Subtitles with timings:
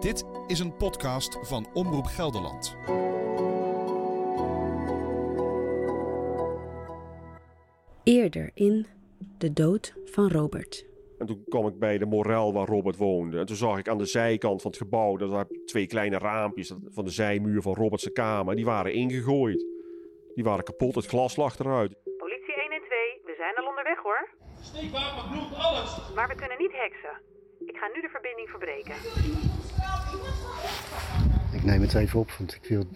[0.00, 2.76] Dit is een podcast van Omroep Gelderland.
[8.04, 8.86] Eerder in
[9.38, 10.86] De dood van Robert.
[11.18, 13.38] En toen kwam ik bij de morel waar Robert woonde.
[13.38, 16.72] En toen zag ik aan de zijkant van het gebouw, dat daar twee kleine raampjes
[16.88, 19.66] van de zijmuur van Robert's kamer, die waren ingegooid.
[20.34, 21.96] Die waren kapot, het glas lag eruit.
[22.16, 22.90] Politie 112,
[23.24, 24.28] we zijn al onderweg hoor.
[24.60, 26.14] Steekwapen, bloed, alles.
[26.14, 27.20] Maar we kunnen niet heksen.
[27.66, 28.94] Ik ga nu de verbinding verbreken.
[31.52, 32.86] Ik neem het even op, want ik wil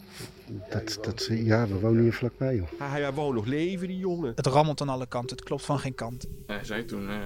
[0.71, 2.69] dat, dat ze, ja, we wonen hier vlakbij joh.
[2.79, 4.33] Hij, hij wou nog leven, die jongen.
[4.35, 6.27] Het rammelt aan alle kanten, het klopt van geen kant.
[6.47, 7.17] Hij zei toen, eh,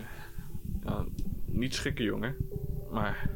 [0.85, 1.05] ja,
[1.47, 2.37] niet schrikken jongen,
[2.91, 3.31] maar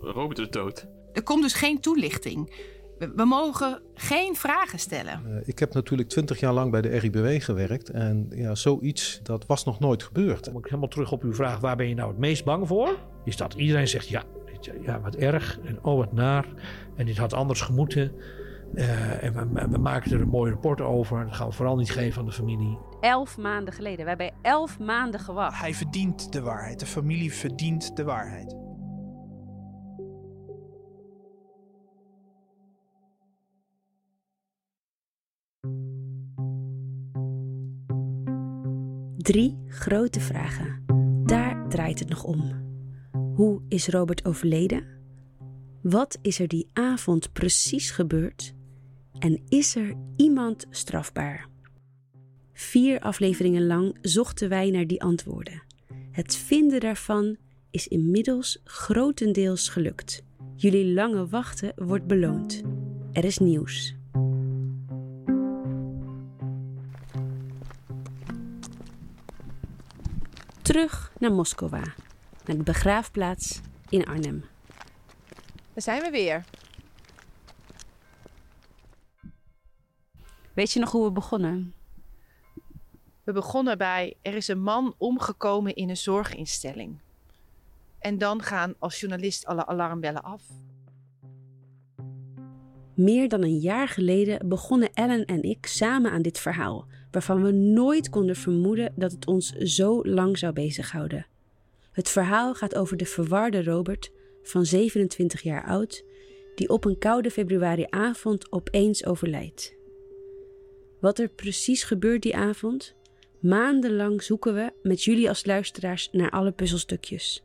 [0.00, 0.86] Robert is dood.
[1.12, 2.54] Er komt dus geen toelichting.
[2.98, 5.22] We, we mogen geen vragen stellen.
[5.26, 7.90] Uh, ik heb natuurlijk twintig jaar lang bij de RIBW gewerkt.
[7.90, 10.48] En ja, zoiets, dat was nog nooit gebeurd.
[10.48, 12.98] Kom ik helemaal terug op uw vraag, waar ben je nou het meest bang voor?
[13.24, 14.24] Is dat iedereen zegt, ja,
[14.80, 16.46] ja wat erg en oh wat naar.
[16.96, 18.12] En dit had anders gemoeten.
[18.74, 21.24] Uh, en we, we, maken er een mooi rapport over.
[21.24, 22.78] Dat gaan we vooral niet geven aan de familie.
[23.00, 24.02] Elf maanden geleden.
[24.02, 25.60] We hebben elf maanden gewacht.
[25.60, 26.80] Hij verdient de waarheid.
[26.80, 28.56] De familie verdient de waarheid.
[39.16, 40.84] Drie grote vragen.
[41.24, 42.67] Daar draait het nog om.
[43.38, 44.86] Hoe is Robert overleden?
[45.82, 48.54] Wat is er die avond precies gebeurd?
[49.18, 51.48] En is er iemand strafbaar?
[52.52, 55.62] Vier afleveringen lang zochten wij naar die antwoorden.
[56.10, 57.36] Het vinden daarvan
[57.70, 60.22] is inmiddels grotendeels gelukt.
[60.56, 62.62] Jullie lange wachten wordt beloond.
[63.12, 63.96] Er is nieuws.
[70.62, 71.82] Terug naar Moskova,
[72.48, 74.44] naar de begraafplaats in Arnhem.
[75.72, 76.44] Daar zijn we weer.
[80.52, 81.74] Weet je nog hoe we begonnen?
[83.24, 87.00] We begonnen bij er is een man omgekomen in een zorginstelling.
[87.98, 90.42] En dan gaan als journalist alle alarmbellen af.
[92.94, 97.50] Meer dan een jaar geleden begonnen Ellen en ik samen aan dit verhaal, waarvan we
[97.52, 101.26] nooit konden vermoeden dat het ons zo lang zou bezighouden.
[101.98, 104.10] Het verhaal gaat over de verwarde Robert
[104.42, 106.04] van 27 jaar oud,
[106.54, 109.74] die op een koude februariavond opeens overlijdt.
[111.00, 112.94] Wat er precies gebeurt die avond?
[113.40, 117.44] Maandenlang zoeken we met jullie als luisteraars naar alle puzzelstukjes.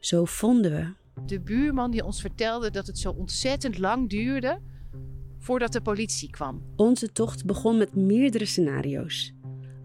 [0.00, 0.92] Zo vonden we.
[1.26, 4.60] De buurman die ons vertelde dat het zo ontzettend lang duurde
[5.38, 6.62] voordat de politie kwam.
[6.76, 9.34] Onze tocht begon met meerdere scenario's.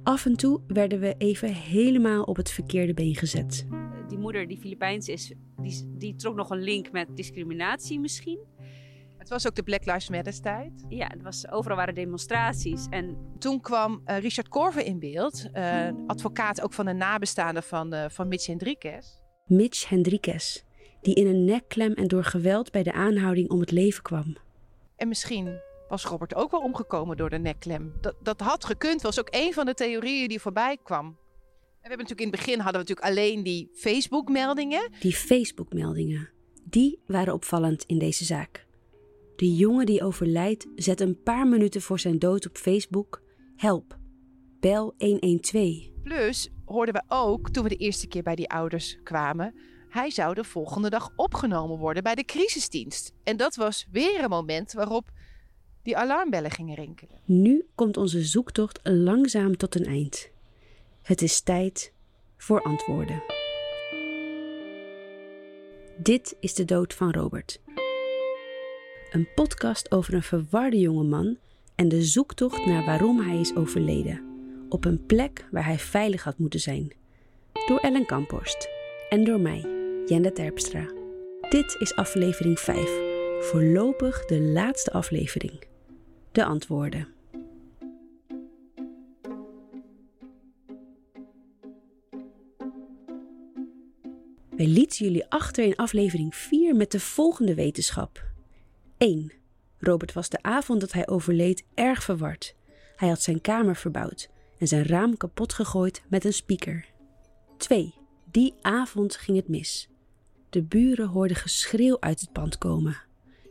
[0.03, 3.67] Af en toe werden we even helemaal op het verkeerde been gezet.
[4.19, 8.39] Die moeder die Filipijns is, die, die trok nog een link met discriminatie misschien.
[9.17, 10.85] Het was ook de Black Lives Matter tijd.
[10.89, 12.87] Ja, het was, overal waren demonstraties.
[12.89, 17.93] En toen kwam uh, Richard Corver in beeld, uh, advocaat ook van de nabestaanden van,
[17.93, 19.07] uh, van Mitch Henriquez.
[19.45, 20.63] Mitch Henriquez,
[21.01, 24.37] die in een nekklem en door geweld bij de aanhouding om het leven kwam.
[24.95, 25.59] En misschien
[25.89, 27.93] was Robert ook wel omgekomen door de nekklem.
[28.01, 31.17] Dat, dat had gekund, was ook een van de theorieën die voorbij kwam.
[31.81, 34.91] We hebben natuurlijk in het begin hadden we natuurlijk alleen die Facebook-meldingen.
[34.99, 36.29] Die Facebook-meldingen,
[36.63, 38.65] die waren opvallend in deze zaak.
[39.35, 43.21] De jongen die overlijdt zet een paar minuten voor zijn dood op Facebook:
[43.55, 43.97] Help,
[44.59, 45.89] bel 112.
[46.03, 49.55] Plus hoorden we ook toen we de eerste keer bij die ouders kwamen.
[49.89, 53.13] Hij zou de volgende dag opgenomen worden bij de crisisdienst.
[53.23, 55.11] En dat was weer een moment waarop
[55.83, 57.19] die alarmbellen gingen rinkelen.
[57.25, 60.29] Nu komt onze zoektocht langzaam tot een eind.
[61.09, 61.93] Het is tijd
[62.37, 63.23] voor antwoorden.
[65.97, 67.61] Dit is de dood van Robert.
[69.11, 71.37] Een podcast over een verwarde jongeman
[71.75, 74.23] en de zoektocht naar waarom hij is overleden.
[74.69, 76.93] Op een plek waar hij veilig had moeten zijn.
[77.67, 78.69] Door Ellen Kamphorst
[79.09, 79.65] en door mij,
[80.05, 80.85] Jende Terpstra.
[81.49, 82.99] Dit is aflevering 5,
[83.39, 85.63] voorlopig de laatste aflevering.
[86.31, 87.18] De antwoorden.
[94.59, 98.23] Wij lieten jullie achter in aflevering 4 met de volgende wetenschap.
[98.97, 99.31] 1.
[99.77, 102.55] Robert was de avond dat hij overleed erg verward.
[102.95, 106.85] Hij had zijn kamer verbouwd en zijn raam kapot gegooid met een speaker.
[107.57, 107.93] 2.
[108.31, 109.89] Die avond ging het mis.
[110.49, 113.01] De buren hoorden geschreeuw uit het pand komen.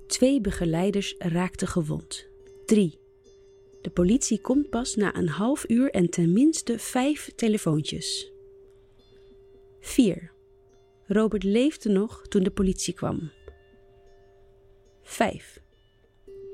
[0.07, 2.27] Twee begeleiders raakten gewond.
[2.67, 2.99] 3.
[3.83, 8.33] De politie komt pas na een half uur en tenminste vijf telefoontjes.
[9.81, 10.37] 4.
[11.11, 13.31] Robert leefde nog toen de politie kwam.
[15.03, 15.61] 5.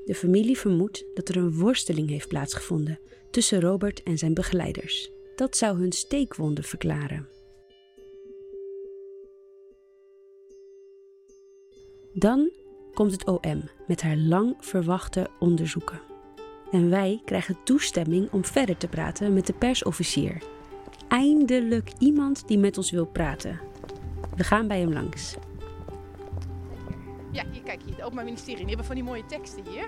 [0.05, 2.99] De familie vermoedt dat er een worsteling heeft plaatsgevonden
[3.31, 5.11] tussen Robert en zijn begeleiders.
[5.35, 7.27] Dat zou hun steekwonden verklaren.
[12.13, 12.51] Dan
[12.93, 16.01] komt het OM met haar lang verwachte onderzoeken.
[16.71, 20.43] En wij krijgen toestemming om verder te praten met de persofficier.
[21.07, 23.73] Eindelijk iemand die met ons wil praten.
[24.35, 25.35] We gaan bij hem langs.
[27.31, 28.57] Ja, hier kijk je, het Openbaar Ministerie.
[28.57, 29.87] Die hebben van die mooie teksten hier.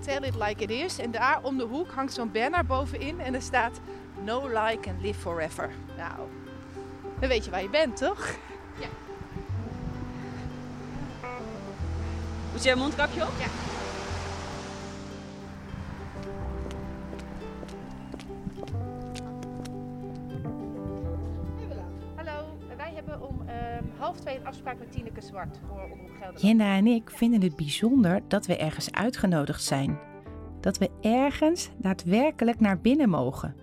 [0.00, 0.98] Tell it like it is.
[0.98, 3.80] En daar om de hoek hangt zo'n banner bovenin en er staat
[4.24, 5.70] No like and live forever.
[5.96, 6.20] Nou,
[7.18, 8.36] dan weet je waar je bent, toch?
[8.80, 8.88] Ja.
[12.52, 13.32] Moet je een mondkapje op?
[13.38, 13.65] Ja.
[24.86, 26.40] Met Tineke Zwart voor Omroep Gelderland.
[26.40, 29.98] Jenna en ik vinden het bijzonder dat we ergens uitgenodigd zijn.
[30.60, 33.54] Dat we ergens daadwerkelijk naar binnen mogen.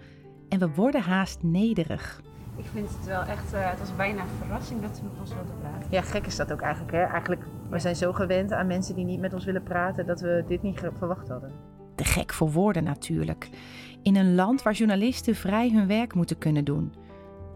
[0.49, 2.21] En we worden haast nederig.
[2.57, 5.33] Ik vind het wel echt, eh, het was bijna een verrassing dat ze met ons
[5.33, 5.87] wilden praten.
[5.89, 6.91] Ja, gek is dat ook eigenlijk.
[6.91, 7.03] Hè?
[7.03, 10.43] Eigenlijk, we zijn zo gewend aan mensen die niet met ons willen praten dat we
[10.47, 11.51] dit niet verwacht hadden.
[11.95, 13.49] Te gek voor woorden natuurlijk.
[14.01, 16.93] In een land waar journalisten vrij hun werk moeten kunnen doen.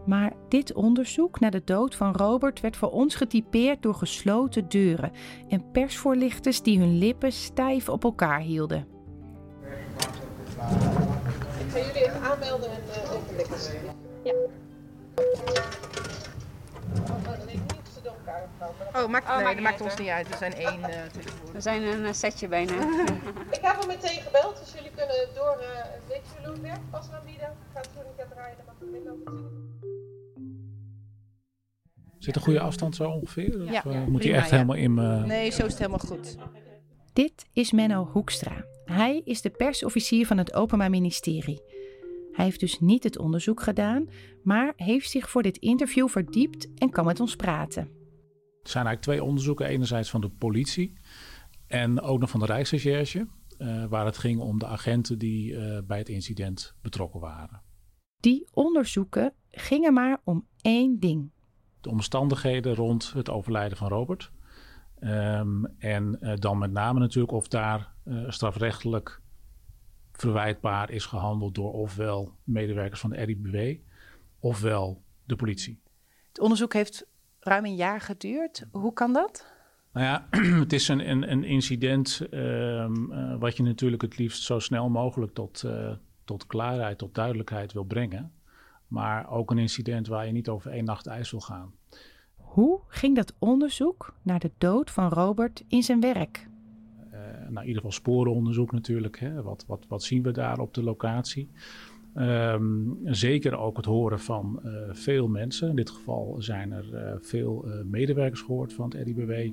[0.07, 5.11] Maar dit onderzoek naar de dood van Robert werd voor ons getypeerd door gesloten deuren
[5.49, 8.87] en persvoorlichters die hun lippen stijf op elkaar hielden.
[11.59, 13.95] Ik ga jullie even aanmelden en uh, overleggen.
[14.23, 14.33] Ja.
[18.95, 20.29] Oh, maakt, Oh, nee, maakt dat maakt ons niet uit.
[20.29, 21.51] We zijn één uh, tegenwoordig.
[21.51, 22.73] We zijn een eh, setje bijna.
[23.51, 25.57] Ik heb al meteen gebeld, dus jullie kunnen door.
[25.61, 25.67] Uh,
[26.07, 26.89] weet jullie hoe het werkt?
[26.89, 27.55] Pas aanbieden.
[27.73, 29.96] Gaat zo niet draaien, dan mag ik minder over
[32.27, 33.61] Zit een goede afstand zo ongeveer?
[33.63, 34.55] Of Ja, eh, ja, moet hij echt ja.
[34.55, 34.93] helemaal in.
[35.27, 36.37] Nee, zo is het helemaal goed.
[37.13, 38.65] Dit is Menno Hoekstra.
[38.85, 41.61] Hij is de persofficier van het Openbaar Ministerie.
[42.31, 44.09] Hij heeft dus niet het onderzoek gedaan,
[44.43, 47.81] maar heeft zich voor dit interview verdiept en kan met ons praten.
[48.61, 49.65] Er zijn eigenlijk twee onderzoeken.
[49.65, 50.93] Enerzijds van de politie
[51.67, 53.27] en ook nog van de Rijksrecherche.
[53.57, 57.61] eh, waar het ging om de agenten die eh, bij het incident betrokken waren.
[58.19, 61.31] Die onderzoeken gingen maar om één ding.
[61.87, 64.31] De omstandigheden rond het overlijden van Robert.
[64.99, 69.21] Ehm, en eh, dan met name natuurlijk of daar eh, strafrechtelijk
[70.11, 73.79] verwijtbaar is gehandeld door ofwel medewerkers van de RIBW
[74.39, 75.81] ofwel de politie.
[76.27, 77.07] Het onderzoek heeft
[77.39, 78.65] ruim een jaar geduurd.
[78.71, 79.45] Hoe kan dat?
[79.93, 80.27] Nou ja,
[80.63, 84.89] het is een, een, een incident ehm, eh, wat je natuurlijk het liefst zo snel
[84.89, 85.65] mogelijk tot,
[86.25, 88.31] tot klaarheid, tot duidelijkheid wil brengen.
[88.87, 91.76] Maar ook een incident waar je niet over één nacht ijs wil gaan.
[92.57, 96.47] Hoe ging dat onderzoek naar de dood van Robert in zijn werk?
[97.11, 99.19] Eh, nou, in ieder geval sporenonderzoek natuurlijk.
[99.19, 99.41] Hè.
[99.41, 101.49] Wat, wat, wat zien we daar op de locatie?
[102.13, 102.63] Ehm,
[103.03, 105.69] zeker ook het horen van eh, veel mensen.
[105.69, 109.51] In dit geval zijn er eh, veel medewerkers gehoord van het RIBW.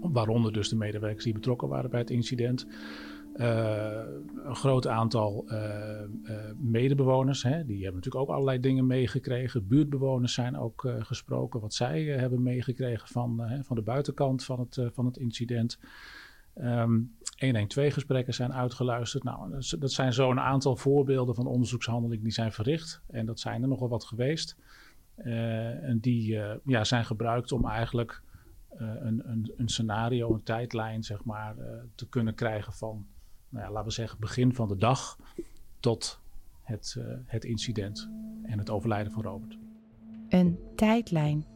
[0.00, 2.66] Waaronder dus de medewerkers die betrokken waren bij het incident.
[3.36, 4.02] Eh,
[4.44, 6.08] een groot aantal eh, eh,
[6.56, 9.66] medebewoners, hè, die hebben natuurlijk ook allerlei dingen meegekregen.
[9.66, 15.06] Buurtbewoners zijn ook gesproken, wat zij hebben meegekregen van, van de buitenkant van het, van
[15.06, 15.78] het incident.
[16.54, 16.98] Ehm
[17.36, 19.24] 112-gesprekken zijn uitgeluisterd.
[19.24, 23.02] Nou, dat zijn zo'n aantal voorbeelden van onderzoekshandelingen die zijn verricht.
[23.06, 24.56] En dat zijn er nogal wat geweest.
[25.16, 28.22] En die ja, zijn gebruikt om eigenlijk
[28.68, 31.56] een, een, een scenario, een tijdlijn, zeg maar,
[31.94, 33.06] te kunnen krijgen van,
[33.56, 35.18] nou laten we zeggen, begin van de dag
[35.80, 36.20] tot
[36.62, 38.08] het, eh, het incident
[38.42, 39.58] en het overlijden van Robert.
[40.28, 41.46] Een tijdlijn.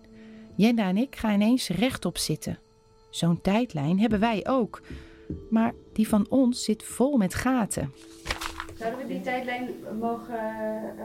[0.57, 2.59] Jenda en ik gaan ineens rechtop zitten.
[3.11, 4.83] Zo'n tijdlijn hebben wij ook.
[5.51, 7.93] Maar die van ons zit vol met gaten.
[8.81, 9.69] Zouden we die tijdlijn
[10.01, 10.39] mogen
[10.99, 11.05] eh,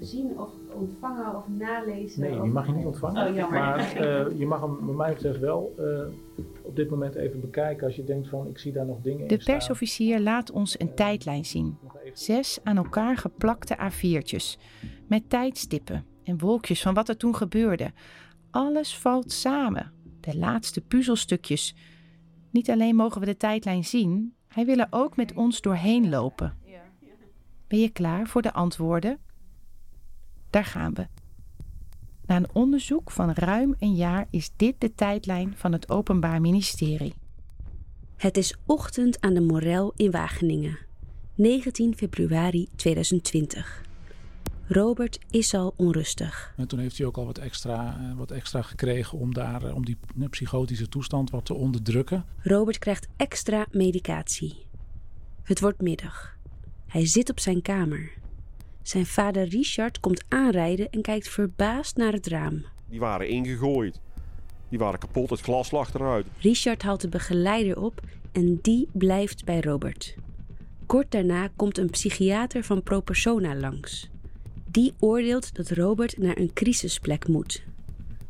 [0.00, 2.20] zien of ontvangen of nalezen?
[2.20, 3.28] Nee, of- die mag je niet ontvangen.
[3.28, 3.58] Oh, jammer.
[3.60, 7.86] maar eh, je mag hem, wat mij betreft, wel eh, op dit moment even bekijken
[7.86, 9.54] als je denkt van, ik zie daar nog dingen De in staan.
[9.56, 11.76] persofficier laat ons een tijdlijn zien.
[12.12, 14.60] Zes aan elkaar geplakte A4'tjes.
[15.08, 17.90] Met tijdstippen en wolkjes van wat er toen gebeurde.
[18.50, 19.92] Alles valt samen.
[20.20, 21.74] De laatste puzzelstukjes.
[22.50, 26.58] Niet alleen mogen we de tijdlijn zien, hij wil er ook met ons doorheen lopen.
[27.70, 29.18] Ben je klaar voor de antwoorden?
[30.50, 31.06] Daar gaan we.
[32.26, 37.14] Na een onderzoek van ruim een jaar is dit de tijdlijn van het Openbaar Ministerie.
[38.16, 40.78] Het is ochtend aan de Morel in Wageningen.
[41.34, 43.82] 19 februari 2020.
[44.66, 46.54] Robert is al onrustig.
[46.56, 49.74] En toen heeft hij ook al wat extra, eh, wat extra gekregen om, daar, eh,
[49.74, 52.24] om die eh, psychotische toestand wat te onderdrukken.
[52.42, 54.66] Robert krijgt extra medicatie.
[55.42, 56.38] Het wordt middag.
[56.90, 58.12] Hij zit op zijn kamer.
[58.82, 62.64] Zijn vader Richard komt aanrijden en kijkt verbaasd naar het raam.
[62.88, 64.00] Die waren ingegooid.
[64.68, 66.26] Die waren kapot, het glas lag eruit.
[66.38, 68.00] Richard haalt de begeleider op
[68.32, 70.14] en die blijft bij Robert.
[70.86, 74.10] Kort daarna komt een psychiater van Pro Persona langs.
[74.70, 77.62] Die oordeelt dat Robert naar een crisisplek moet.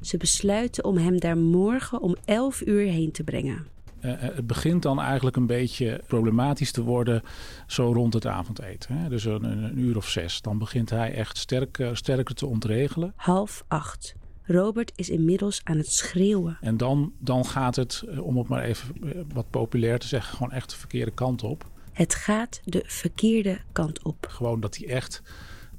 [0.01, 3.67] Ze besluiten om hem daar morgen om 11 uur heen te brengen.
[4.05, 7.23] Uh, het begint dan eigenlijk een beetje problematisch te worden
[7.67, 8.97] zo rond het avondeten.
[8.97, 9.09] Hè?
[9.09, 10.41] Dus een, een, uur of zes.
[10.41, 13.13] Dan begint hij echt sterk, uh, sterker te ontregelen.
[13.17, 14.15] Half acht.
[14.43, 16.59] Robert is inmiddels aan het schreeuwen.
[16.61, 18.95] En dan, dan gaat het, om het maar even
[19.33, 21.69] wat populair te zeggen, gewoon echt de verkeerde kant op.
[21.93, 24.27] Het gaat de verkeerde kant op.
[24.29, 25.23] Gewoon dat hij echt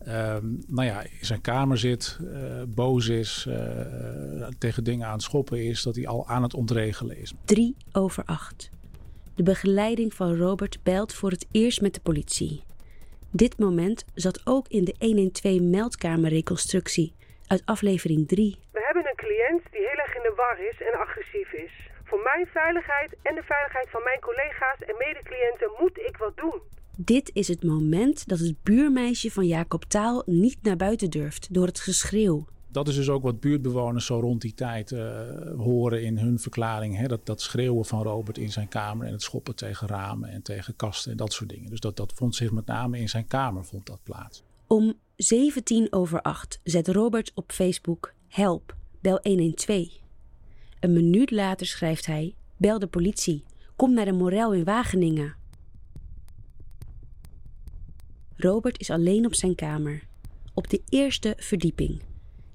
[0.08, 3.56] Um, nou ja, in zijn kamer zit, uh, boos is, uh,
[4.58, 7.34] tegen dingen aan het schoppen is, dat hij al aan het ontregelen is.
[7.46, 8.70] Drie over acht.
[9.36, 12.64] De begeleiding van Robert belt voor het eerst met de politie.
[13.32, 17.14] Dit moment zat ook in de 112-meldkamerreconstructie
[17.48, 18.58] uit aflevering 3.
[18.72, 21.72] We hebben een cliënt die heel erg in de war is en agressief is.
[22.04, 26.62] Voor mijn veiligheid en de veiligheid van mijn collega's en medecliënten moet ik wat doen.
[27.06, 31.66] Dit is het moment dat het buurmeisje van Jacob Taal niet naar buiten durft door
[31.66, 32.46] het geschreeuw.
[32.68, 35.02] Dat is dus ook wat buurtbewoners zo rond die tijd uh,
[35.58, 36.98] horen in hun verklaring.
[36.98, 37.08] Hè?
[37.08, 40.76] Dat, dat schreeuwen van Robert in zijn kamer en het schoppen tegen ramen en tegen
[40.76, 41.70] kasten en dat soort dingen.
[41.70, 44.44] Dus dat, dat vond zich met name in zijn kamer vond dat plaats.
[44.68, 49.88] Om 17 over 8 zet Robert op Facebook Help, bel 112.
[50.80, 53.44] Een minuut later schrijft hij Bel de politie,
[53.76, 55.41] kom naar de Morel in Wageningen.
[58.42, 60.04] Robert is alleen op zijn kamer,
[60.54, 62.02] op de eerste verdieping.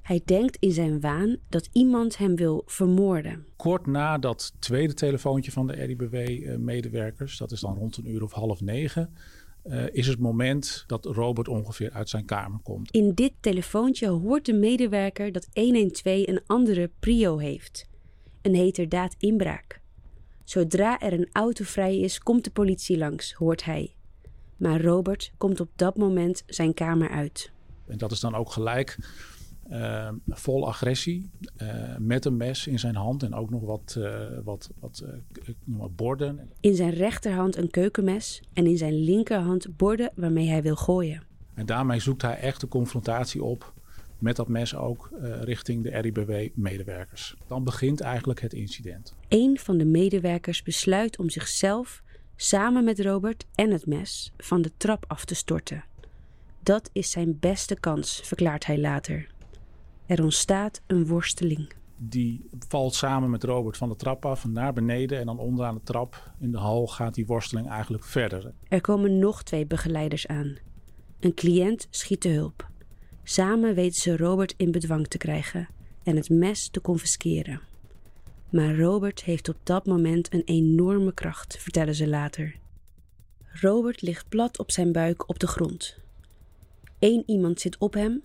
[0.02, 3.47] Hij denkt in zijn waan dat iemand hem wil vermoorden.
[3.57, 8.33] Kort na dat tweede telefoontje van de RIBW-medewerkers, dat is dan rond een uur of
[8.33, 9.14] half negen,
[9.64, 12.90] uh, is het moment dat Robert ongeveer uit zijn kamer komt.
[12.90, 17.88] In dit telefoontje hoort de medewerker dat 112 een andere prio heeft.
[18.43, 19.81] Een heterdaad inbraak.
[20.45, 23.96] Zodra er een auto vrij is, komt de politie langs, hoort hij.
[24.57, 27.51] Maar Robert komt op dat moment zijn kamer uit.
[27.87, 28.99] En dat is dan ook gelijk
[29.71, 31.31] uh, vol agressie,
[31.63, 34.71] uh, met een mes in zijn hand en ook nog wat, uh, wat,
[35.65, 36.51] wat borden.
[36.61, 41.23] In zijn rechterhand een keukenmes en in zijn linkerhand borden waarmee hij wil gooien.
[41.55, 43.75] En daarmee zoekt hij echt de confrontatie op
[44.19, 45.11] met dat mes ook
[45.41, 47.37] richting de RIBW-medewerkers.
[47.47, 49.15] Dan begint eigenlijk het incident.
[49.29, 52.03] Een van de medewerkers besluit om zichzelf
[52.37, 55.85] samen met Robert en het mes van de trap af te storten.
[56.62, 59.26] Dat is zijn beste kans, verklaart hij later.
[60.07, 61.73] Er ontstaat een worsteling.
[61.97, 65.81] Die valt samen met Robert van de trap af naar beneden en dan onderaan de
[65.85, 68.52] trap in de hal gaat die worsteling eigenlijk verder.
[68.69, 70.57] Er komen nog twee begeleiders aan.
[71.21, 72.69] Een cliënt schiet te hulp.
[73.23, 75.69] Samen weten ze Robert in bedwang te krijgen
[76.02, 77.61] en het mes te confisceren.
[78.50, 82.57] Maar Robert heeft op dat moment een enorme kracht, vertellen ze later.
[83.53, 85.99] Robert ligt plat op zijn buik op de grond.
[86.99, 88.23] Eén iemand zit op hem,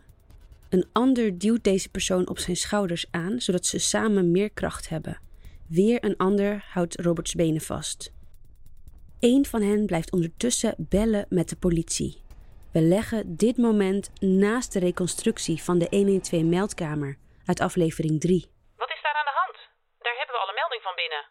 [0.69, 5.19] een ander duwt deze persoon op zijn schouders aan, zodat ze samen meer kracht hebben.
[5.67, 8.11] Weer een ander houdt Roberts benen vast.
[9.19, 12.21] Eén van hen blijft ondertussen bellen met de politie.
[12.71, 18.45] We leggen dit moment naast de reconstructie van de 112-meldkamer uit aflevering 3.
[18.75, 19.40] Wat is daar aan de hand?
[20.79, 21.25] Van binnen.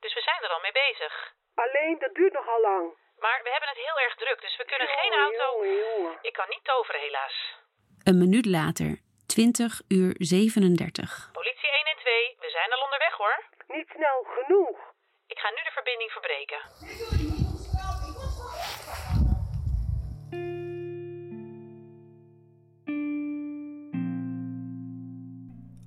[0.00, 1.34] Dus we zijn er al mee bezig.
[1.54, 2.84] Alleen, dat duurt nogal lang.
[3.18, 5.66] Maar we hebben het heel erg druk, dus we kunnen jongen, geen auto.
[5.66, 6.18] Jongen, jongen.
[6.22, 7.54] Ik kan niet toveren, helaas.
[8.04, 11.30] Een minuut later, 20 uur 37.
[11.32, 13.44] Politie 112, we zijn al onderweg hoor.
[13.66, 14.78] Niet snel genoeg.
[15.26, 16.60] Ik ga nu de verbinding verbreken.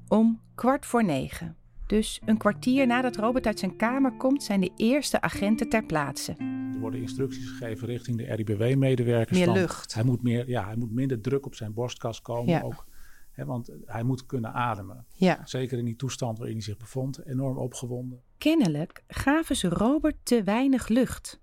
[0.09, 1.58] Om kwart voor negen.
[1.89, 6.35] Dus een kwartier nadat Robert uit zijn kamer komt, zijn de eerste agenten ter plaatse.
[6.73, 9.37] Er worden instructies gegeven richting de RIBW-medewerkers.
[9.37, 9.93] Meer van, lucht.
[9.93, 12.49] Hij moet, meer, ja, hij moet minder druk op zijn borstkas komen.
[12.49, 12.61] Ja.
[12.61, 12.85] Ook,
[13.31, 15.05] hè, want hij moet kunnen ademen.
[15.13, 15.41] Ja.
[15.45, 17.25] Zeker in die toestand waarin hij zich bevond.
[17.25, 18.21] Enorm opgewonden.
[18.37, 21.41] Kennelijk gaven ze Robert te weinig lucht.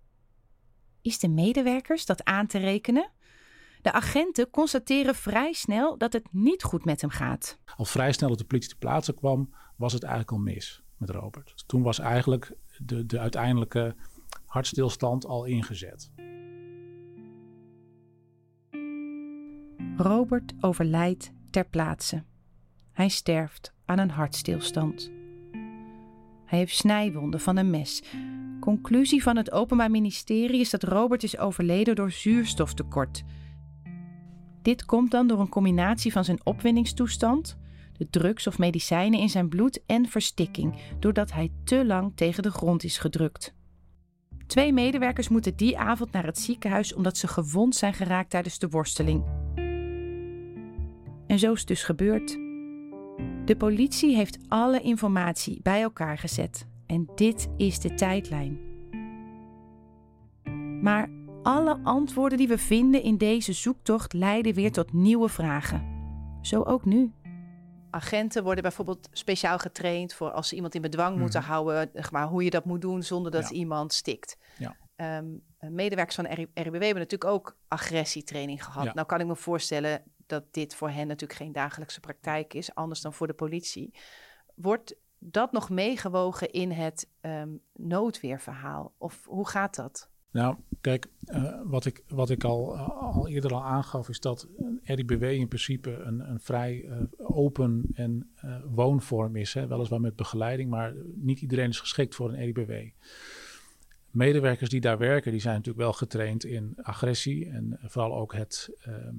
[1.03, 3.11] Is de medewerkers dat aan te rekenen?
[3.87, 7.59] De agenten constateren vrij snel dat het niet goed met hem gaat.
[7.77, 11.11] Al vrij snel dat de politie te plaatse kwam, was het eigenlijk al mis met
[11.11, 11.51] Robert.
[11.53, 13.95] Dus toen was eigenlijk de, de uiteindelijke
[14.47, 16.11] hartstilstand al ingezet.
[19.97, 22.25] Robert overlijdt ter plaatse.
[22.93, 25.11] Hij sterft aan een hartstilstand.
[26.45, 28.03] Hij heeft snijwonden van een mes.
[28.61, 33.25] Conclusie van het Openbaar Ministerie is dat Robert is overleden door zuurstoftekort.
[34.67, 37.59] Dit komt dan door een combinatie van zijn opwindingstoestand,
[37.97, 42.51] de drugs of medicijnen in zijn bloed en verstikking, doordat hij te lang tegen de
[42.51, 43.55] grond is gedrukt.
[44.47, 48.69] Twee medewerkers moeten die avond naar het ziekenhuis omdat ze gewond zijn geraakt tijdens de
[48.69, 49.25] worsteling.
[51.27, 52.31] En zo is dus gebeurd.
[53.45, 58.59] De politie heeft alle informatie bij elkaar gezet en dit is de tijdlijn.
[60.83, 61.16] Maar
[61.47, 65.95] alle antwoorden die we vinden in deze zoektocht leiden weer tot nieuwe vragen.
[66.43, 67.13] Zo ook nu.
[67.91, 71.21] Agenten worden bijvoorbeeld speciaal getraind voor als ze iemand in bedwang Mhm.
[71.21, 73.55] moeten houden, zeg maar, hoe je dat moet doen zonder dat Ja.
[73.55, 74.37] iemand stikt.
[74.59, 74.77] Ja.
[74.97, 75.27] Ehm,
[75.59, 78.85] medewerkers van RI RIBW hebben natuurlijk ook agressietraining gehad.
[78.85, 78.93] Ja.
[78.95, 83.01] Nou kan ik me voorstellen dat dit voor hen natuurlijk geen dagelijkse praktijk is, anders
[83.01, 83.95] dan voor de politie.
[84.55, 88.93] Wordt dat nog meegewogen in het ehm, noodweerverhaal?
[88.99, 90.11] Of hoe gaat dat?
[90.37, 94.81] Nou, kijk, eh, wat, ik, wat ik al, al eerder al aangaf, is dat een
[94.83, 99.55] RIBW in principe een, een vrij eh, open en eh, woonvorm is.
[99.55, 99.67] Hè?
[99.67, 102.73] Weliswaar met begeleiding, maar niet iedereen is geschikt voor een RIBW.
[104.11, 108.71] Medewerkers die daar werken, die zijn natuurlijk wel getraind in agressie en vooral ook het,
[108.81, 109.15] ehm,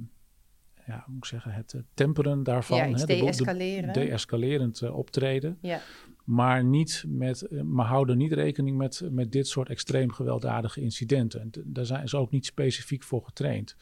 [0.88, 2.78] ja, moet ik zeggen, het eh, temperen daarvan.
[2.78, 2.92] Ja, hè?
[2.92, 3.94] De- de- deescaleren.
[3.94, 5.80] Deescalerend eh, optreden Ja.
[6.28, 11.42] Maar, niet met, eh, maar houden niet rekening met, met dit soort extreem gewelddadige incidenten.
[11.42, 13.76] En daar zijn ze ook niet specifiek voor getraind.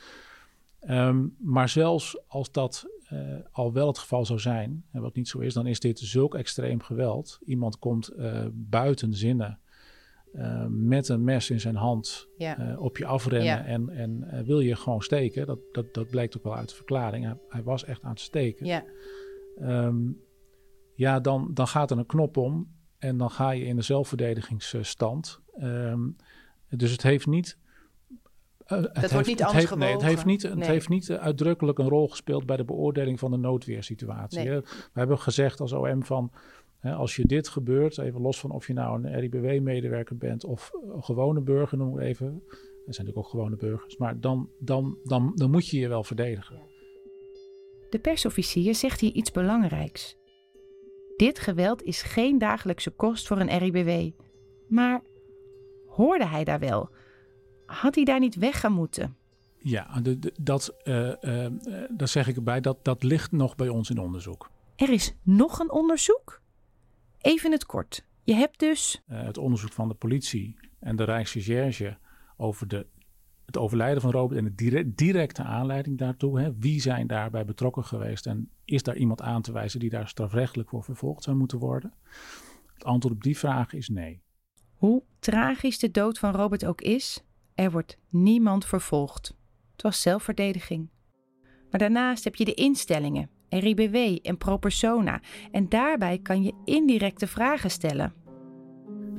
[0.79, 3.19] Ehm, maar zelfs als dat eh,
[3.51, 6.35] al wel het geval zou zijn, en wat niet zo is, dan is dit zulk
[6.35, 7.39] extreem geweld.
[7.45, 9.59] Iemand komt eh, buiten zinnen
[10.69, 12.75] met een mes in zijn hand Ja.
[12.77, 13.65] op je afrennen Ja.
[13.65, 15.45] en, en wil je gewoon steken.
[15.45, 17.25] Dat, dat, dat blijkt ook wel uit de verklaring.
[17.25, 18.65] Hij, hij was echt aan het steken.
[18.65, 18.83] Ja.
[19.57, 19.97] Ehm,
[20.95, 25.39] ja, dan, dan gaat er een knop om en dan ga je in de zelfverdedigingsstand.
[25.57, 26.01] Ehm,
[26.69, 27.57] dus het heeft niet.
[28.65, 30.67] eh, het wordt heeft- niet het heeft, nee, het heeft niet, het Nee.
[30.69, 34.39] heeft niet uitdrukkelijk een rol gespeeld bij de beoordeling van de noodweersituatie.
[34.43, 34.59] Nee.
[34.59, 36.31] We hebben gezegd als OM van.
[36.79, 40.71] hè, als je dit gebeurt, even los van of je nou een RIBW-medewerker bent of
[40.93, 42.25] een gewone burger, noem ik even.
[42.27, 43.97] Er zijn natuurlijk ook gewone burgers.
[43.97, 46.59] Maar dan, dan, dan, dan moet je je wel verdedigen.
[47.89, 50.17] De persofficier zegt hier iets belangrijks.
[51.15, 54.11] Dit geweld is geen dagelijkse kost voor een RIBW.
[54.67, 55.01] Maar
[55.87, 56.89] hoorde hij daar wel?
[57.65, 59.15] Had hij daar niet weg gaan moeten?
[59.57, 61.51] Ja, de, de- dat, eh, eh, eh,
[61.89, 64.49] daar zeg ik erbij, dat, dat ligt nog bij ons in onderzoek.
[64.75, 66.41] Er is nog een onderzoek?
[67.21, 68.05] Even in het kort.
[68.23, 69.01] Je hebt dus.
[69.05, 71.97] Het onderzoek van de politie en de Rijksrecherche
[72.37, 72.85] over de,
[73.45, 76.39] het overlijden van Robert en de dire- directe aanleiding daartoe.
[76.39, 76.53] Hè.
[76.59, 80.69] Wie zijn daarbij betrokken geweest en is daar iemand aan te wijzen die daar strafrechtelijk
[80.69, 81.93] voor vervolgd zou moeten worden?
[82.73, 84.21] Het antwoord op die vraag is nee.
[84.73, 87.23] Hoe tragisch de dood van Robert ook is,
[87.55, 89.35] er wordt niemand vervolgd.
[89.71, 90.89] Het was zelfverdediging.
[91.71, 95.21] Maar daarnaast heb je de instellingen, RIBW en pro persona.
[95.51, 98.13] En daarbij kan je indirecte vragen stellen.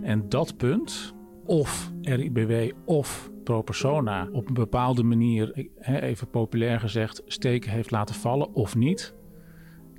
[0.03, 7.23] En dat punt, of RIBW of pro persona op een bepaalde manier, even populair gezegd,
[7.27, 9.15] steken heeft laten vallen of niet,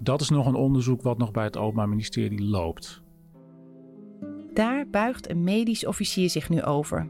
[0.01, 3.01] dat is nog een onderzoek wat nog bij het Openbaar Ministerie loopt.
[4.53, 7.09] Daar buigt een medisch officier zich nu over.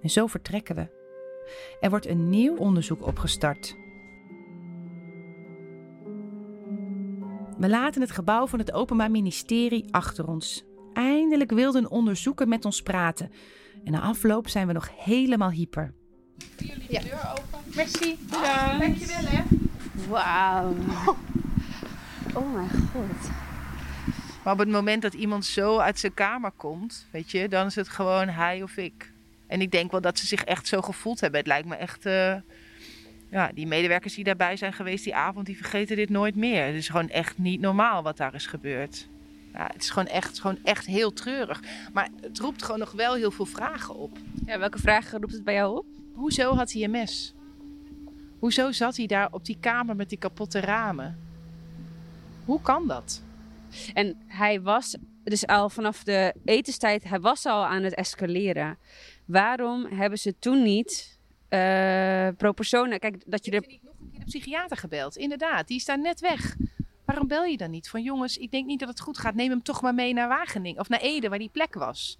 [0.00, 0.88] En zo vertrekken we.
[1.80, 3.76] Er wordt een nieuw onderzoek opgestart.
[7.58, 10.64] We laten het gebouw van het Openbaar Ministerie achter ons.
[10.92, 13.30] Eindelijk wilde een onderzoeker met ons praten.
[13.86, 15.92] En na afloop zijn we nog helemaal hyper.
[16.88, 17.00] Ja.
[17.00, 17.58] deur open.
[17.74, 18.18] Merci.
[18.20, 18.78] Bedankt.
[18.78, 19.42] Dankjewel hè.
[20.08, 20.74] Wauw.
[22.34, 23.30] Oh mijn god.
[24.44, 27.74] Maar op het moment dat iemand zo uit zijn kamer komt, weet je, dan is
[27.74, 29.12] het gewoon hij of ik.
[29.46, 31.38] En ik denk wel dat ze zich echt zo gevoeld hebben.
[31.38, 32.06] Het lijkt me echt.
[32.06, 32.34] eh,
[33.30, 36.64] ja, die medewerkers die daarbij zijn geweest die avond, die vergeten dit nooit meer.
[36.66, 39.08] Het is gewoon echt niet normaal wat daar is gebeurd.
[39.56, 41.62] Ja, het is gewoon echt, gewoon echt heel treurig.
[41.92, 44.18] Maar het roept gewoon nog wel heel veel vragen op.
[44.46, 45.86] Ja, welke vragen roept het bij jou op?
[46.14, 47.34] Hoezo had hij een mes?
[48.38, 51.18] Hoezo zat hij daar op die kamer met die kapotte ramen?
[52.44, 53.22] Hoe kan dat?
[53.94, 58.78] En hij was dus al vanaf de etenstijd, hij was al aan het escaleren.
[59.24, 63.60] Waarom hebben ze toen niet eh pro persona, kijk dat je er...
[63.60, 65.16] de psychiater gebeld.
[65.16, 66.56] Inderdaad, die is daar net weg.
[67.06, 67.88] Waarom bel je dan niet?
[67.88, 69.34] Van jongens, ik denk niet dat het goed gaat.
[69.34, 72.18] Neem hem toch maar mee naar Wageningen of naar Ede, waar die plek was.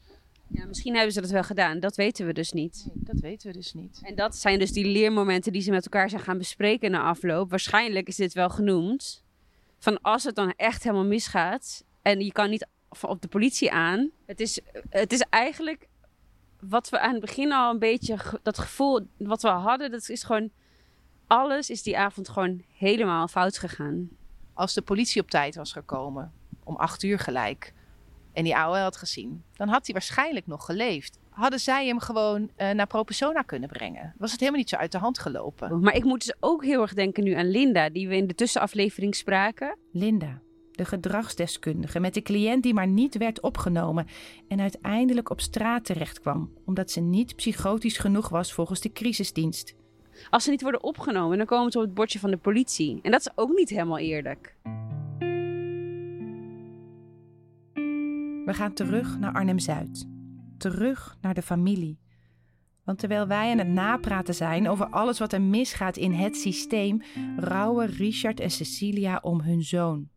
[0.49, 1.81] Ja, misschien hebben ze dat wel gedaan.
[1.81, 2.89] Dat weten we dus niet.
[2.95, 4.01] dat weten we dus niet.
[4.03, 7.51] En dat zijn dus die leermomenten die ze met elkaar zijn gaan bespreken na afloop.
[7.51, 9.25] Waarschijnlijk is dit wel genoemd.
[9.79, 12.67] Van als het dan echt helemaal misgaat en je kan niet
[13.01, 14.11] op de politie aan.
[14.27, 15.89] Het is, het is eigenlijk
[16.61, 20.23] wat we aan het begin al een beetje, dat gevoel wat we hadden, dat is
[20.23, 20.51] gewoon,
[21.27, 24.09] alles is die avond gewoon helemaal fout gegaan.
[24.57, 26.33] Als de politie op tijd was gekomen,
[26.65, 27.73] om acht uur gelijk,
[28.33, 31.19] en die oude had gezien, dan had hij waarschijnlijk nog geleefd.
[31.31, 34.15] Hadden zij hem gewoon uh, naar Propersona kunnen brengen?
[34.19, 35.81] Was het helemaal niet zo uit de hand gelopen?
[35.81, 38.35] Maar ik moet dus ook heel erg denken nu aan Linda, die we in de
[38.35, 39.79] tussenaflevering spraken.
[39.93, 40.41] Linda,
[40.73, 44.07] de gedragsdeskundige met de cliënt die maar niet werd opgenomen
[44.49, 49.75] en uiteindelijk op straat terechtkwam omdat ze niet psychotisch genoeg was volgens de crisisdienst.
[50.31, 52.99] Als ze niet worden opgenomen, dan komen ze op het bordje van de politie.
[53.03, 54.57] En dat is ook niet helemaal eerlijk.
[58.45, 60.09] We gaan terug naar Arnhem-Zuid.
[60.59, 61.99] Terug naar de familie.
[62.85, 67.03] Want terwijl wij aan het napraten zijn over alles wat er misgaat in het systeem,
[67.37, 70.09] rouwen Richard en Cecilia om hun zoon.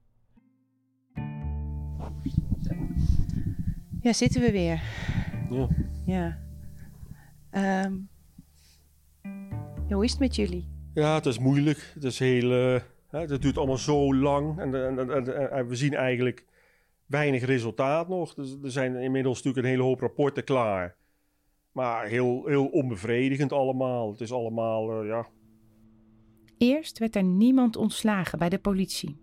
[4.01, 4.81] Ja, zitten we weer.
[5.49, 5.67] Ja.
[6.05, 6.37] Ja.
[7.85, 8.09] Um,
[9.95, 10.67] hoe is het met jullie?
[10.93, 11.91] Ja, het is moeilijk.
[11.93, 12.51] Het is heel...
[12.51, 14.59] Uh, het duurt allemaal zo lang.
[14.59, 16.45] En, en, en, en, we zien eigenlijk
[17.05, 18.33] weinig resultaat nog.
[18.33, 20.95] Dus er zijn inmiddels natuurlijk een hele hoop rapporten klaar.
[21.71, 24.11] Maar heel, heel onbevredigend allemaal.
[24.11, 25.27] Het is allemaal, uh, ja...
[26.57, 29.17] Eerst werd er niemand ontslagen bij de politie.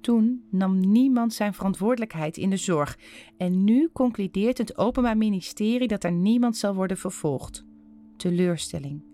[0.00, 2.98] Toen nam niemand zijn verantwoordelijkheid in de zorg
[3.36, 7.64] en nu concludeert het Openbaar Ministerie dat er niemand zal worden vervolgd.
[8.16, 9.07] Teleurstelling.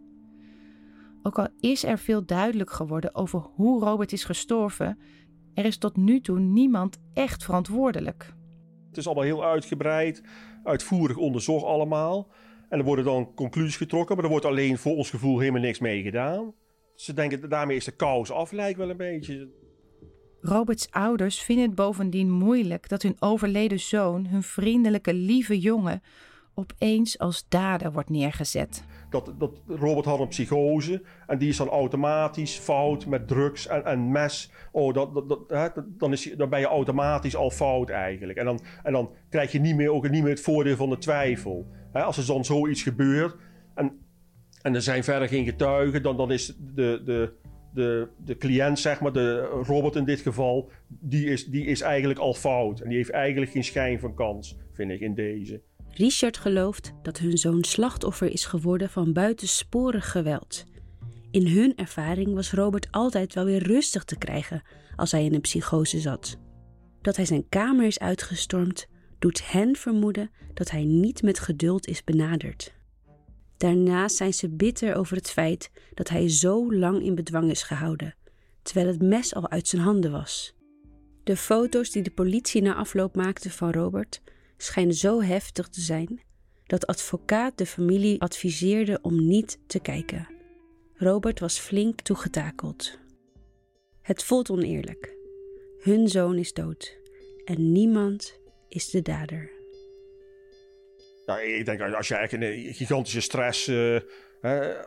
[1.26, 4.98] Ook al is er veel duidelijk geworden over hoe Robert is gestorven,
[5.54, 8.34] er is tot nu toe niemand echt verantwoordelijk.
[8.88, 10.22] Het is allemaal heel uitgebreid,
[10.64, 12.30] uitvoerig onderzocht allemaal.
[12.68, 15.78] En er worden dan conclusies getrokken, maar er wordt alleen voor ons gevoel helemaal niks
[15.78, 16.54] mee gedaan.
[16.94, 19.48] Ze denken daarmee is de kous af, lijkt wel een beetje.
[20.40, 26.02] Roberts ouders vinden het bovendien moeilijk dat hun overleden zoon, hun vriendelijke, lieve jongen,
[26.54, 28.84] opeens als dader wordt neergezet.
[29.22, 34.52] Dat, dat had een psychose en die is dan automatisch fout met drugs en, mes.
[34.72, 35.14] Oh, dat,
[35.48, 38.38] dat, dan, is, dan ben je automatisch al fout eigenlijk.
[38.38, 40.98] En dan, en dan krijg je niet meer, ook niet meer het voordeel van de
[40.98, 41.66] twijfel.
[41.92, 43.36] Hè, als er dan zoiets gebeurt
[43.74, 43.98] en,
[44.62, 47.32] en er zijn verder geen getuigen, dan, dan is de, de,
[47.74, 52.20] de, de cliënt, zeg maar, de Robert in dit geval, die is, die is eigenlijk
[52.20, 52.80] al fout.
[52.80, 55.60] En die heeft eigenlijk geen schijn van kans, vind ik, in deze.
[55.96, 60.64] Richard gelooft dat hun zoon slachtoffer is geworden van buitensporig geweld.
[61.30, 64.62] In hun ervaring was Robert altijd wel weer rustig te krijgen
[64.96, 66.38] als hij in een psychose zat.
[67.00, 68.86] Dat hij zijn kamer is uitgestormd,
[69.18, 72.74] doet hen vermoeden dat hij niet met geduld is benaderd.
[73.56, 78.14] Daarnaast zijn ze bitter over het feit dat hij zo lang in bedwang is gehouden,
[78.62, 80.54] terwijl het mes al uit zijn handen was.
[81.24, 84.22] De foto's die de politie na afloop maakte van Robert
[84.56, 86.20] schijnen zo heftig te zijn
[86.66, 90.28] dat advocaat de familie adviseerde om niet te kijken.
[90.94, 92.98] Robert was flink toegetakeld.
[94.02, 95.16] Het voelt oneerlijk.
[95.78, 96.98] Hun zoon is dood
[97.44, 98.38] en niemand
[98.68, 99.53] is de dader.
[101.26, 103.68] Nou, ik denk als je eigenlijk een gigantische stress.
[103.68, 104.00] Uh,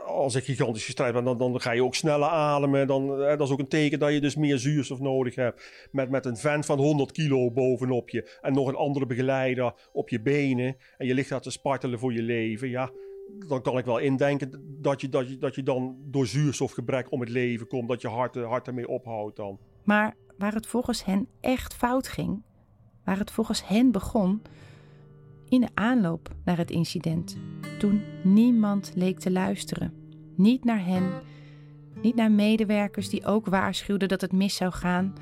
[0.06, 2.88] als ik gigantische stress ben, dan, dan ga je ook sneller ademen.
[2.88, 5.88] Dan, dat is ook een teken dat je dus meer zuurstof nodig hebt.
[5.92, 8.38] Met, met een vent van 100 kilo bovenop je.
[8.42, 10.78] En nog een andere begeleider op je benen.
[10.98, 12.70] En je ligt daar te spartelen voor je leven.
[12.70, 12.92] Ja,
[13.48, 17.20] dan kan ik wel indenken dat je, dat je, dat je dan door zuurstofgebrek om
[17.20, 17.90] het leven komt.
[17.90, 19.60] Dat je hart, hart ermee ophoudt dan.
[19.84, 22.44] Maar waar het volgens hen echt fout ging,
[23.04, 24.42] waar het volgens hen begon
[25.50, 27.38] in de aanloop naar het incident,
[27.80, 29.94] toen niemand leek te luisteren.
[30.36, 31.04] Niet naar hen,
[32.02, 35.14] niet naar medewerkers die ook waarschuwden dat het mis zou gaan.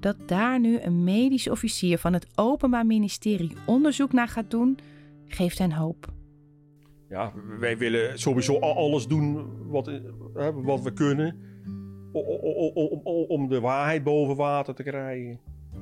[0.00, 4.78] Dat daar nu een medisch officier van het Openbaar Ministerie onderzoek naar gaat doen,
[5.26, 6.12] geeft hen hoop.
[7.08, 9.90] Ja, wij willen sowieso alles doen wat,
[10.54, 11.36] wat we kunnen
[13.28, 15.40] om de waarheid boven water te krijgen.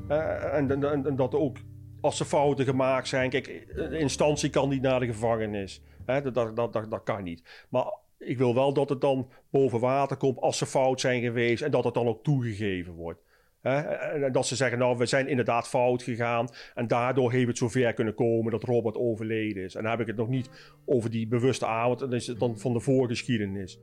[0.08, 1.56] En, en dat ook
[2.04, 3.30] als er fouten gemaakt zijn.
[3.30, 5.82] Kijk, de instantie kan niet naar de gevangenis.
[6.06, 6.22] Hè?
[6.22, 7.66] Dat, dat, dat, dat, kan niet.
[7.68, 11.62] Maar ik wil wel dat het dan boven water komt als ze fout zijn geweest.
[11.62, 13.22] En dat het dan ook toegegeven wordt.
[13.62, 16.48] En dat ze zeggen, nou, we zijn inderdaad fout gegaan.
[16.74, 19.74] En daardoor heeft het zover kunnen komen dat Robert overleden is.
[19.74, 20.50] En dan heb ik het nog niet
[20.84, 21.98] over die bewuste avond.
[21.98, 23.80] Dan is het dan van de voorgeschiedenis.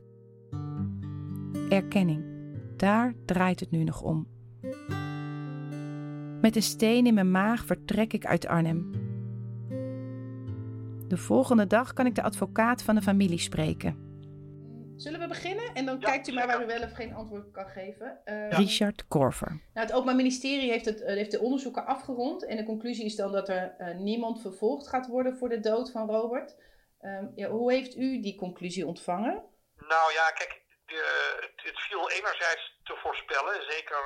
[1.69, 2.23] Erkenning.
[2.77, 4.27] Daar draait het nu nog om.
[6.41, 8.91] Met een steen in mijn maag vertrek ik uit Arnhem.
[11.07, 14.09] De volgende dag kan ik de advocaat van de familie spreken.
[14.95, 15.73] Zullen we beginnen?
[15.73, 18.19] En dan kijkt u maar waar u wel of geen antwoord kan geven.
[18.25, 19.47] Uh, Richard Korver.
[19.49, 22.45] Nou, het Openbaar Ministerie heeft, het, uh, heeft de onderzoeken afgerond.
[22.45, 25.91] En de conclusie is dan dat er uh, niemand vervolgd gaat worden voor de dood
[25.91, 26.55] van Robert.
[26.99, 29.43] Ehm, ja, hoe heeft u die conclusie ontvangen?
[29.75, 34.01] Nou ja, kijk, de, het viel enerzijds te voorspellen, zeker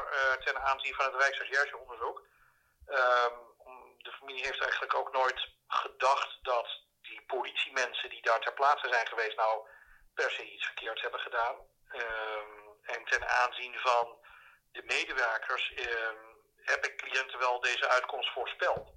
[0.45, 2.23] ten aanzien van het Rijksrechercheonderzoek.
[2.85, 3.33] Ehm,
[3.97, 6.67] de familie heeft eigenlijk ook nooit gedacht dat
[7.01, 9.67] die politiemensen die daar ter plaatse zijn geweest, nou
[10.13, 11.55] per se iets verkeerds hebben gedaan.
[11.93, 14.17] Um, en ten aanzien van
[14.71, 16.17] de medewerkers um,
[16.55, 18.93] heb ik cliënten wel deze uitkomst voorspeld.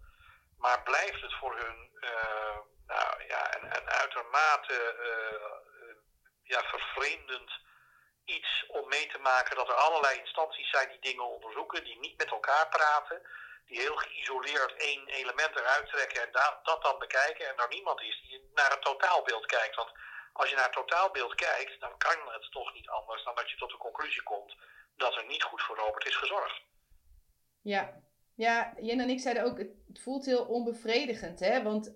[0.59, 5.97] Maar blijft het voor hun uh, nou, ja, een, een uitermate uh,
[6.43, 7.51] ja, vervreemdend
[8.29, 12.17] iets om mee te maken dat er allerlei instanties zijn die dingen onderzoeken, die niet
[12.17, 13.23] met elkaar praten,
[13.67, 18.01] die heel geïsoleerd één element eruit trekken en da dat dan bekijken en er niemand
[18.01, 19.77] is die naar het totaalbeeld kijkt.
[19.77, 19.93] Want
[20.33, 23.57] als je naar het totaalbeeld kijkt, dan kan het toch niet anders dan dat je
[23.57, 24.57] tot de conclusie komt
[24.97, 26.61] dat er niet goed voor Robert is gezorgd.
[27.63, 28.01] Ja,
[28.39, 31.63] ja Jen en ik zeiden ook, het voelt heel onbevredigend, hè?
[31.63, 31.95] Want uh,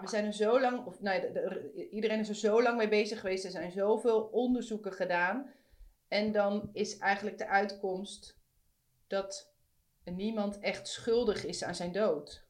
[0.00, 2.88] we zijn er zo lang, of nou, de, de, iedereen is er zo lang mee
[2.88, 5.54] bezig geweest, er zijn zoveel onderzoeken gedaan.
[6.08, 8.38] En dan is eigenlijk de uitkomst
[9.08, 9.52] dat
[10.04, 12.44] niemand echt schuldig is aan zijn dood.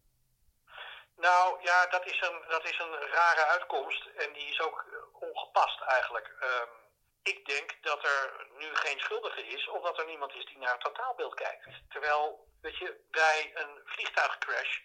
[1.16, 4.84] Nou ja, dat is, een, dat is een rare uitkomst en die is ook
[5.20, 6.36] ongepast eigenlijk.
[6.42, 6.80] Um,
[7.22, 10.80] ik denk dat er nu geen schuldige is, omdat er niemand is die naar het
[10.80, 11.68] totaalbeeld kijkt.
[11.88, 14.78] Terwijl, weet je, bij een vliegtuigcrash,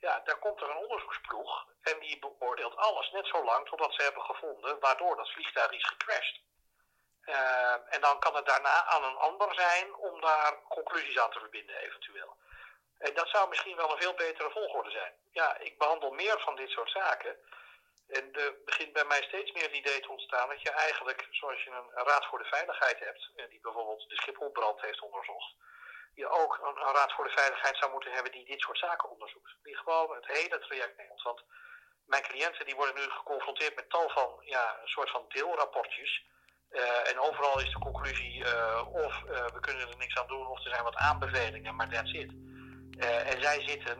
[0.00, 4.02] ja, daar komt er een onderzoeksploeg en die beoordeelt alles net zo lang totdat ze
[4.02, 6.40] hebben gevonden waardoor dat vliegtuig is gecrashed.
[7.24, 11.38] Uh, en dan kan het daarna aan een ander zijn om daar conclusies aan te
[11.38, 12.36] verbinden eventueel.
[12.98, 15.12] En dat zou misschien wel een veel betere volgorde zijn.
[15.30, 17.36] Ja, ik behandel meer van dit soort zaken.
[18.08, 21.62] En er begint bij mij steeds meer het idee te ontstaan dat je eigenlijk, zoals
[21.64, 25.54] je een raad voor de veiligheid hebt, die bijvoorbeeld de Schipholbrand heeft onderzocht,
[26.14, 29.10] je ook een, een, raad voor de veiligheid zou moeten hebben die dit soort zaken
[29.10, 29.56] onderzoekt.
[29.62, 31.22] Die gewoon het hele traject neemt.
[31.22, 31.42] Want
[32.06, 36.32] mijn cliënten die worden nu geconfronteerd met tal van ja, een soort van deelrapportjes.
[36.70, 40.46] Uh, en overal is de conclusie uh, of uh, we kunnen er niks aan doen
[40.46, 42.32] of er zijn wat aanbevelingen, maar that's it.
[43.32, 43.98] en zij zitten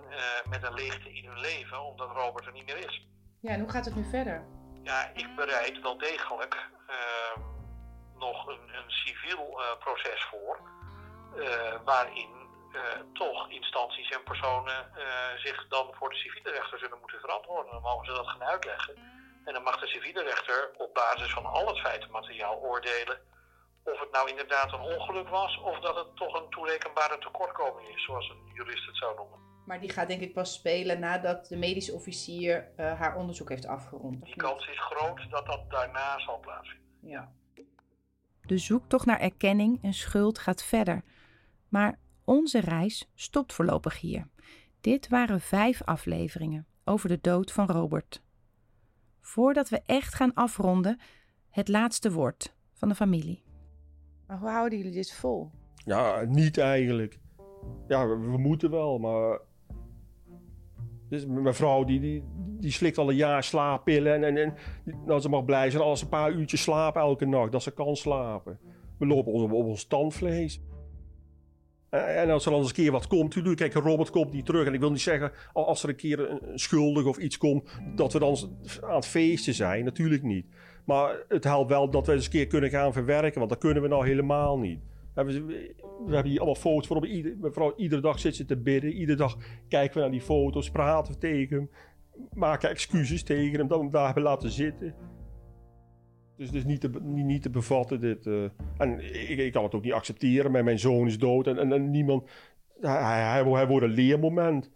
[0.48, 3.07] met een leegte in hun leven omdat Robert er niet meer is.
[3.40, 4.46] Ja, en hoe gaat het nu verder?
[4.83, 6.68] Ja, ik bereid wel degelijk
[8.14, 10.61] nog een, een civiel proces voor,
[11.85, 12.29] waarin
[13.12, 14.90] toch instanties en personen
[15.37, 17.73] zich dan voor de civiele rechter zullen moeten verantwoorden.
[17.73, 18.94] Dan mogen ze dat gaan uitleggen.
[19.44, 23.18] En dan mag de civiele rechter op basis van al het feitenmateriaal oordelen
[23.85, 28.05] of het nou inderdaad een ongeluk was of dat het toch een toerekenbare tekortkoming is,
[28.05, 29.38] zoals een jurist het zou noemen.
[29.66, 33.66] Maar die gaat denk ik pas spelen nadat de medisch officier uh, haar onderzoek heeft
[33.66, 34.25] afgerond.
[34.25, 36.99] Die kans is groot dat dat daarna zal plaatsvinden.
[37.01, 37.33] Ja.
[38.42, 41.03] De zoektocht naar erkenning en schuld gaat verder.
[41.74, 44.28] Maar onze reis stopt voorlopig hier.
[44.80, 48.22] Dit waren vijf afleveringen over de dood van Robert.
[49.20, 51.00] Voordat we echt gaan afronden,
[51.50, 53.42] het laatste woord van de familie.
[54.26, 55.50] Maar hoe houden jullie dit vol?
[55.76, 57.18] Ja, niet eigenlijk.
[57.88, 59.40] Ja, we, we moeten wel, maar
[61.08, 64.14] dus mijn vrouw die, die, die slikt al een jaar slaappillen.
[64.14, 64.54] En, en, en
[65.06, 67.52] nou, ze mag blij zijn als ze een paar uurtjes slapen elke nacht.
[67.52, 68.58] Dat ze kan slapen.
[68.98, 70.60] We lopen op, op ons tandvlees.
[71.94, 74.66] En als er dan eens een keer wat komt, natuurlijk, kijk, Robert komt niet terug.
[74.66, 78.12] En ik wil niet zeggen, als er een keer een schuldig of iets komt, dat
[78.12, 78.37] we dan
[78.83, 79.85] aan het feesten zijn.
[79.85, 80.46] Natuurlijk niet.
[80.85, 83.83] Maar het helpt wel dat we eens een keer kunnen gaan verwerken, want dat kunnen
[83.83, 84.78] we nou helemaal niet.
[85.14, 87.09] We, hebben hier allemaal foto's voor.
[87.40, 88.92] Mevrouw, iedere dag zit ze te bidden.
[88.92, 89.37] Iedere dag
[89.68, 91.70] kijken we naar die foto's, praten we tegen hem.
[92.33, 94.94] Maken excuses tegen hem dat we hem daar hebben laten zitten.
[96.37, 98.01] Dus het is niet te, niet, te bevatten.
[98.01, 98.44] Dit, uh,
[98.79, 100.51] en ik, ik, kan het ook niet accepteren.
[100.51, 102.31] Mijn, mijn zoon is dood en, en, niemand.
[102.81, 104.70] Hij, hij, hij, wordt een leermoment.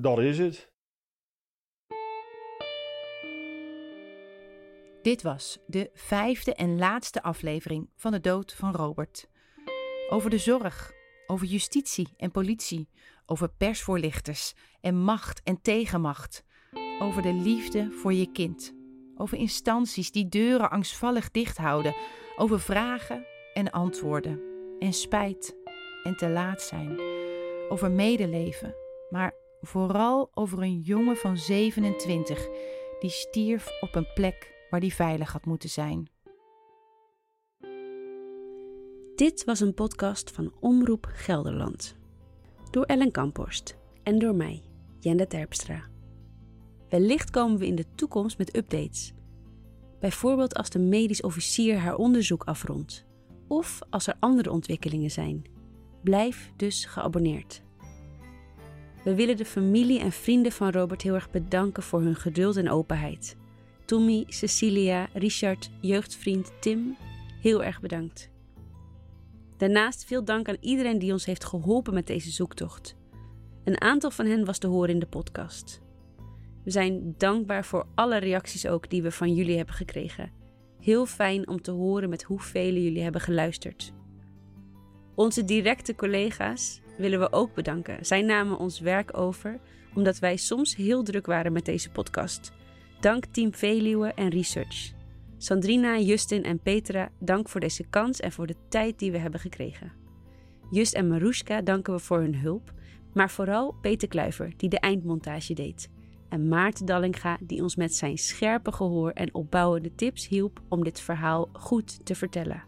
[0.00, 0.70] Dat is het.
[5.02, 9.28] Dit was de vijfde en laatste aflevering van de dood van Robert.
[10.10, 10.92] Over de zorg,
[11.26, 12.88] over justitie en politie,
[13.26, 16.44] over persvoorlichters en macht en tegenmacht,
[16.98, 18.74] over de liefde voor je kind,
[19.22, 21.94] over instanties die deuren angstvallig dicht houden,
[22.36, 24.40] over vragen en antwoorden,
[24.78, 25.56] en spijt
[26.02, 27.00] en te laat zijn,
[27.68, 28.74] over medeleven,
[29.10, 32.48] maar vooral over een jongen van 27
[33.00, 36.10] die stierf op een plek waar die veilig had moeten zijn.
[39.14, 41.96] Dit was een podcast van Omroep Gelderland.
[42.70, 44.62] Door Ellen Kamphorst en door mij,
[45.00, 45.91] Jende Terpstra.
[46.92, 49.12] Wellicht komen we in de toekomst met updates.
[50.00, 53.04] Bijvoorbeeld als de medisch officier haar onderzoek afrondt
[53.48, 55.44] of als er andere ontwikkelingen zijn.
[56.02, 57.62] Blijf dus geabonneerd.
[59.04, 62.70] We willen de familie en vrienden van Robert heel erg bedanken voor hun geduld en
[62.70, 63.36] openheid.
[63.84, 66.96] Tommy, Cecilia, Richard, jeugdvriend Tim,
[67.40, 68.30] heel erg bedankt.
[69.56, 72.96] Daarnaast veel dank aan iedereen die ons heeft geholpen met deze zoektocht.
[73.64, 75.82] Een aantal van hen was te horen in de podcast.
[76.64, 80.32] We zijn dankbaar voor alle reacties ook die we van jullie hebben gekregen.
[80.80, 83.92] Heel fijn om te horen met hoeveel jullie hebben geluisterd.
[85.14, 88.06] Onze directe collega's willen we ook bedanken.
[88.06, 89.60] Zij namen ons werk over
[89.94, 92.52] omdat wij soms heel druk waren met deze podcast.
[93.00, 94.92] Dank Team Veluwe en Research.
[95.38, 99.40] Sandrina, Justin en Petra, dank voor deze kans en voor de tijd die we hebben
[99.40, 99.92] gekregen.
[100.70, 102.72] Just en Marushka danken we voor hun hulp,
[103.14, 105.90] maar vooral Peter Kluiver, die de eindmontage deed.
[106.32, 111.00] En Maarten Dallinga, die ons met zijn scherpe gehoor en opbouwende tips hielp om dit
[111.00, 112.62] verhaal goed te vertellen.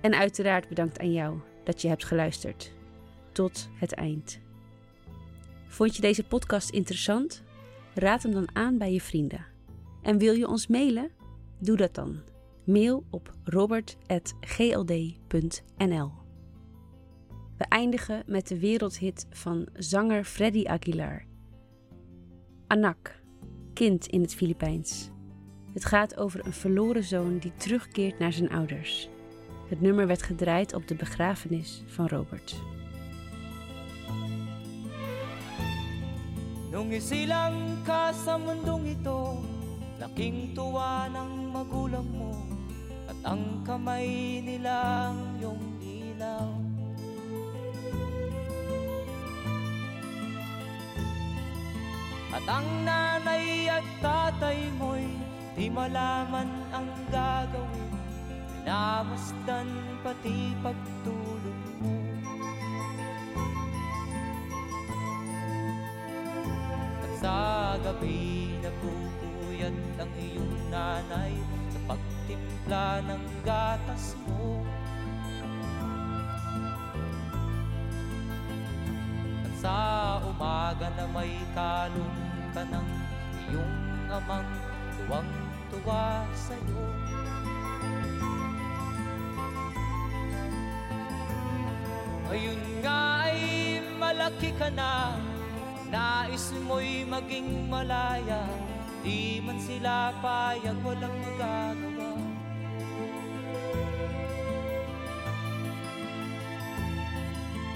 [0.00, 2.72] En uiteraard bedankt aan jou dat je hebt geluisterd.
[3.32, 4.40] Tot het eind.
[5.66, 7.42] Vond je deze podcast interessant?
[7.94, 9.46] Raad hem dan aan bij je vrienden.
[10.02, 11.10] En wil je ons mailen?
[11.58, 12.20] Doe dat dan.
[12.64, 16.10] Mail op robert.gld.nl.
[17.58, 21.24] We eindigen met de wereldhit van zanger Freddy Aguilar.
[22.68, 23.22] Anak,
[23.74, 25.10] kind in het Filipijns.
[25.72, 29.08] Het gaat over een verloren zoon die terugkeert naar zijn ouders.
[29.68, 32.54] Het nummer werd gedraaid op de begrafenis van Robert.
[36.70, 36.92] Nung
[37.84, 39.44] ka sa mundong ito
[39.98, 42.34] Laking tuwa ng magulang mo
[43.06, 44.42] At ang kamay
[52.36, 55.08] At ang nanay at tatay mo'y
[55.56, 57.96] Di malaman ang gagawin.
[58.60, 59.70] Minamasdan
[60.04, 61.96] pati pagtulog mo.
[67.00, 67.38] At sa
[67.80, 71.32] gabi nagpupuyat ang iyong nanay
[71.72, 74.60] Sa pagtimpla ng gatas mo.
[79.40, 79.78] At sa
[80.20, 82.25] umaga na may kalong
[82.56, 82.88] ka ng
[83.52, 83.76] iyong
[84.08, 84.48] amang
[84.96, 86.84] Tuwang-tuwa sa'yo.
[92.26, 93.40] Ngayon nga ay
[94.00, 95.20] malaki ka na
[95.92, 98.48] Nais mo'y maging malaya
[99.04, 102.10] Di man sila payag walang magagawa.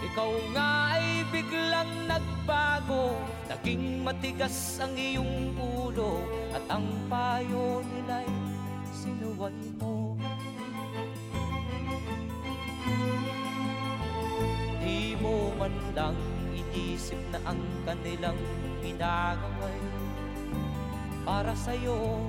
[0.09, 3.10] Ikaw nga ay biglang nagbago
[3.51, 6.23] Naging matigas ang iyong ulo
[6.55, 8.31] At ang payo nila'y
[8.95, 10.15] sinuway mo.
[14.79, 16.15] Di mo man lang
[16.55, 18.39] inisip na ang kanilang
[18.87, 19.79] ginagaway
[21.27, 22.23] Para sa'yo.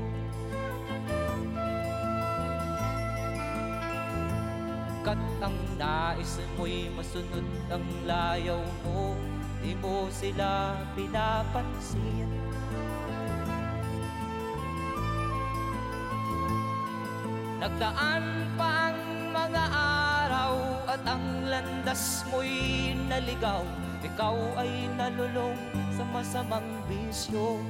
[5.06, 9.31] Kat ang nais mo'y masunod ang layaw mo
[9.62, 12.26] Di mo sila pinapansin.
[17.62, 18.26] Nagdaan
[18.58, 20.54] pa ang mga araw
[20.90, 23.62] At ang landas mo'y naligaw.
[24.02, 25.56] Ikaw ay nalulong
[25.94, 27.62] sa masamang bisyo.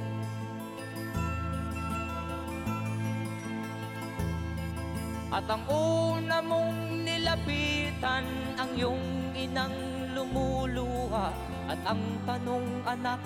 [5.28, 8.24] At ang una mong nilapitan
[8.56, 9.04] Ang iyong
[9.36, 9.76] inang
[10.16, 13.16] lumuluha At ang tanong anak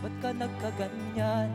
[0.00, 1.52] Ba't ka nagkaganyan?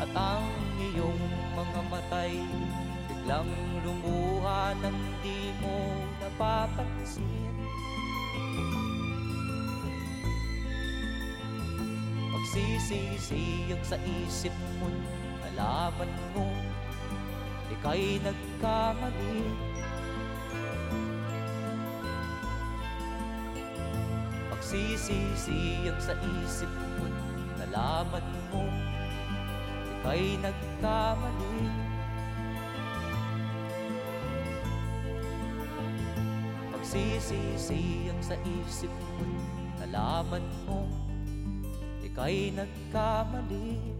[0.00, 0.48] At ang
[0.80, 2.40] iyong mga matay
[3.04, 3.52] Biglang
[3.84, 5.92] lumuha nang di mo
[6.24, 7.52] napapansin
[12.32, 14.88] Magsisisiyag sa isip mo
[15.44, 16.48] Nalaman mo
[17.76, 19.71] Ika'y nagkamali
[24.72, 27.04] Magsisisiyag sa isip mo
[27.60, 28.64] Nalaman mo
[30.00, 31.68] Ika'y nagkamali.
[36.72, 39.28] Magsisisiyag sa isip mo
[39.76, 40.88] Nalaman mo
[42.00, 43.91] Ika'y nagkamali